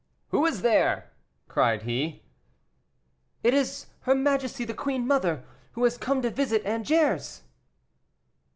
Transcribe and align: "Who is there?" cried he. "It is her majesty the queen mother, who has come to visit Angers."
"Who 0.29 0.47
is 0.47 0.63
there?" 0.63 1.11
cried 1.47 1.83
he. 1.83 2.23
"It 3.43 3.53
is 3.53 3.85
her 3.99 4.15
majesty 4.15 4.65
the 4.65 4.73
queen 4.73 5.05
mother, 5.05 5.43
who 5.73 5.83
has 5.83 5.95
come 5.99 6.23
to 6.23 6.31
visit 6.31 6.65
Angers." 6.65 7.43